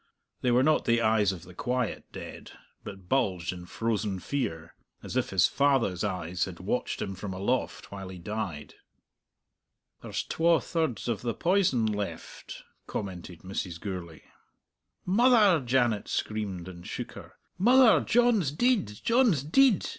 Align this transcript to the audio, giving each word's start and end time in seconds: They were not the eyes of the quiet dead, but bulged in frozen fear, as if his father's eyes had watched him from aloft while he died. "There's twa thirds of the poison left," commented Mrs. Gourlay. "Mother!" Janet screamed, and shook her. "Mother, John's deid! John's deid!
They 0.41 0.49
were 0.49 0.63
not 0.63 0.85
the 0.85 0.99
eyes 0.99 1.31
of 1.31 1.43
the 1.43 1.53
quiet 1.53 2.05
dead, 2.11 2.53
but 2.83 3.07
bulged 3.07 3.53
in 3.53 3.67
frozen 3.67 4.17
fear, 4.17 4.73
as 5.03 5.15
if 5.15 5.29
his 5.29 5.45
father's 5.45 6.03
eyes 6.03 6.45
had 6.45 6.59
watched 6.59 7.03
him 7.03 7.13
from 7.13 7.35
aloft 7.35 7.91
while 7.91 8.09
he 8.09 8.17
died. 8.17 8.73
"There's 10.01 10.23
twa 10.23 10.59
thirds 10.59 11.07
of 11.07 11.21
the 11.21 11.35
poison 11.35 11.85
left," 11.85 12.63
commented 12.87 13.41
Mrs. 13.41 13.79
Gourlay. 13.79 14.23
"Mother!" 15.05 15.63
Janet 15.63 16.07
screamed, 16.07 16.67
and 16.67 16.87
shook 16.87 17.11
her. 17.11 17.33
"Mother, 17.59 18.03
John's 18.03 18.49
deid! 18.51 18.87
John's 19.03 19.43
deid! 19.43 19.87